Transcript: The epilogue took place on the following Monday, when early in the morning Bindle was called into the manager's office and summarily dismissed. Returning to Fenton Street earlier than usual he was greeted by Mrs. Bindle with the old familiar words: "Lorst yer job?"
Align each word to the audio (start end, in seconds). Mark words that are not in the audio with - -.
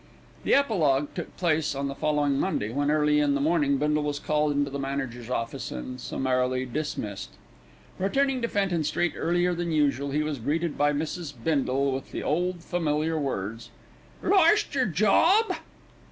The 0.43 0.55
epilogue 0.55 1.09
took 1.13 1.37
place 1.37 1.75
on 1.75 1.87
the 1.87 1.93
following 1.93 2.39
Monday, 2.39 2.71
when 2.71 2.89
early 2.89 3.19
in 3.19 3.35
the 3.35 3.39
morning 3.39 3.77
Bindle 3.77 4.01
was 4.01 4.17
called 4.17 4.51
into 4.51 4.71
the 4.71 4.79
manager's 4.79 5.29
office 5.29 5.69
and 5.69 6.01
summarily 6.01 6.65
dismissed. 6.65 7.29
Returning 7.99 8.41
to 8.41 8.47
Fenton 8.47 8.83
Street 8.83 9.13
earlier 9.15 9.53
than 9.53 9.71
usual 9.71 10.09
he 10.09 10.23
was 10.23 10.39
greeted 10.39 10.75
by 10.75 10.91
Mrs. 10.91 11.35
Bindle 11.43 11.91
with 11.91 12.11
the 12.11 12.23
old 12.23 12.63
familiar 12.63 13.19
words: 13.19 13.69
"Lorst 14.23 14.73
yer 14.73 14.87
job?" 14.87 15.53